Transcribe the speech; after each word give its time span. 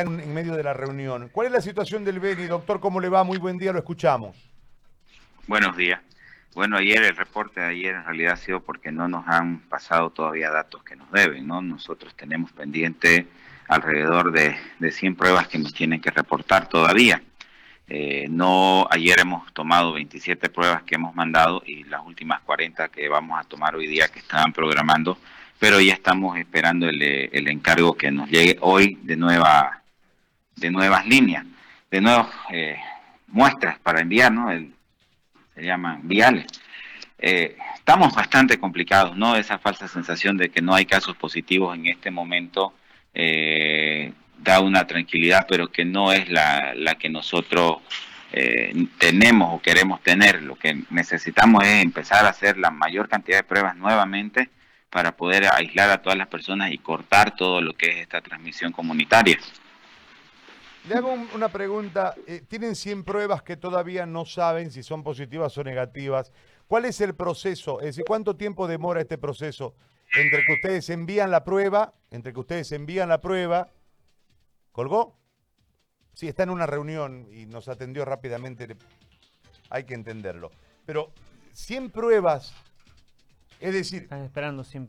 en 0.00 0.34
medio 0.34 0.54
de 0.54 0.62
la 0.62 0.72
reunión. 0.72 1.28
¿Cuál 1.32 1.48
es 1.48 1.52
la 1.52 1.60
situación 1.60 2.04
del 2.04 2.20
Beni? 2.20 2.46
Doctor, 2.46 2.80
¿cómo 2.80 3.00
le 3.00 3.08
va? 3.08 3.24
Muy 3.24 3.38
buen 3.38 3.58
día, 3.58 3.72
lo 3.72 3.78
escuchamos. 3.78 4.36
Buenos 5.46 5.76
días. 5.76 6.00
Bueno, 6.54 6.78
ayer 6.78 7.02
el 7.02 7.16
reporte 7.16 7.60
de 7.60 7.66
ayer 7.66 7.94
en 7.94 8.04
realidad 8.04 8.32
ha 8.32 8.36
sido 8.36 8.60
porque 8.60 8.90
no 8.90 9.08
nos 9.08 9.26
han 9.28 9.60
pasado 9.68 10.10
todavía 10.10 10.50
datos 10.50 10.82
que 10.82 10.96
nos 10.96 11.10
deben, 11.12 11.46
¿no? 11.46 11.60
Nosotros 11.60 12.14
tenemos 12.14 12.52
pendiente 12.52 13.26
alrededor 13.68 14.32
de, 14.32 14.56
de 14.78 14.90
100 14.90 15.16
pruebas 15.16 15.48
que 15.48 15.58
nos 15.58 15.74
tienen 15.74 16.00
que 16.00 16.10
reportar 16.10 16.68
todavía. 16.68 17.22
Eh, 17.88 18.26
no, 18.28 18.88
ayer 18.90 19.20
hemos 19.20 19.52
tomado 19.52 19.92
27 19.92 20.48
pruebas 20.48 20.82
que 20.82 20.96
hemos 20.96 21.14
mandado 21.14 21.62
y 21.64 21.84
las 21.84 22.04
últimas 22.04 22.40
40 22.40 22.88
que 22.88 23.08
vamos 23.08 23.38
a 23.38 23.44
tomar 23.44 23.76
hoy 23.76 23.86
día 23.86 24.08
que 24.08 24.18
estaban 24.18 24.52
programando, 24.52 25.18
pero 25.60 25.80
ya 25.80 25.94
estamos 25.94 26.36
esperando 26.36 26.88
el, 26.88 27.00
eh, 27.00 27.30
el 27.32 27.48
encargo 27.48 27.96
que 27.96 28.10
nos 28.10 28.28
llegue 28.28 28.58
hoy 28.60 28.98
de 29.02 29.16
nueva, 29.16 29.75
de 30.56 30.70
nuevas 30.70 31.06
líneas, 31.06 31.44
de 31.90 32.00
nuevas 32.00 32.28
eh, 32.50 32.76
muestras 33.28 33.78
para 33.78 34.00
enviar, 34.00 34.32
¿no? 34.32 34.48
Se 35.54 35.62
llaman 35.62 36.00
viales. 36.08 36.46
Eh, 37.18 37.56
estamos 37.74 38.14
bastante 38.14 38.58
complicados, 38.58 39.16
¿no? 39.16 39.36
Esa 39.36 39.58
falsa 39.58 39.88
sensación 39.88 40.36
de 40.36 40.50
que 40.50 40.60
no 40.60 40.74
hay 40.74 40.84
casos 40.84 41.16
positivos 41.16 41.76
en 41.76 41.86
este 41.86 42.10
momento 42.10 42.74
eh, 43.14 44.12
da 44.38 44.60
una 44.60 44.86
tranquilidad, 44.86 45.46
pero 45.48 45.68
que 45.68 45.84
no 45.84 46.12
es 46.12 46.28
la, 46.28 46.74
la 46.74 46.96
que 46.96 47.08
nosotros 47.08 47.78
eh, 48.32 48.74
tenemos 48.98 49.54
o 49.54 49.62
queremos 49.62 50.02
tener. 50.02 50.42
Lo 50.42 50.56
que 50.56 50.82
necesitamos 50.90 51.64
es 51.64 51.82
empezar 51.82 52.26
a 52.26 52.30
hacer 52.30 52.58
la 52.58 52.70
mayor 52.70 53.08
cantidad 53.08 53.38
de 53.38 53.44
pruebas 53.44 53.76
nuevamente 53.76 54.50
para 54.90 55.16
poder 55.16 55.46
aislar 55.52 55.90
a 55.90 56.02
todas 56.02 56.18
las 56.18 56.28
personas 56.28 56.72
y 56.72 56.78
cortar 56.78 57.34
todo 57.34 57.60
lo 57.60 57.74
que 57.74 57.90
es 57.90 57.96
esta 57.96 58.20
transmisión 58.20 58.72
comunitaria. 58.72 59.38
Le 60.88 60.94
hago 60.94 61.12
un- 61.12 61.28
una 61.34 61.48
pregunta. 61.48 62.14
Eh, 62.26 62.42
Tienen 62.46 62.76
100 62.76 63.02
pruebas 63.04 63.42
que 63.42 63.56
todavía 63.56 64.06
no 64.06 64.24
saben 64.24 64.70
si 64.70 64.82
son 64.82 65.02
positivas 65.02 65.56
o 65.58 65.64
negativas. 65.64 66.32
¿Cuál 66.68 66.84
es 66.84 67.00
el 67.00 67.14
proceso? 67.14 67.80
Es 67.80 67.86
decir, 67.86 68.04
¿cuánto 68.06 68.36
tiempo 68.36 68.68
demora 68.68 69.00
este 69.00 69.18
proceso 69.18 69.74
entre 70.14 70.44
que 70.44 70.52
ustedes 70.54 70.88
envían 70.90 71.30
la 71.30 71.42
prueba, 71.44 71.94
entre 72.10 72.32
que 72.32 72.40
ustedes 72.40 72.70
envían 72.72 73.08
la 73.08 73.20
prueba? 73.20 73.70
¿Colgó? 74.72 75.16
Sí, 76.12 76.28
está 76.28 76.44
en 76.44 76.50
una 76.50 76.66
reunión 76.66 77.28
y 77.32 77.46
nos 77.46 77.68
atendió 77.68 78.04
rápidamente. 78.04 78.76
Hay 79.70 79.84
que 79.84 79.94
entenderlo. 79.94 80.50
Pero 80.86 81.12
100 81.52 81.90
pruebas, 81.90 82.54
es 83.60 83.72
decir, 83.74 84.04
Están 84.04 84.22
esperando 84.22 84.62
100, 84.64 84.88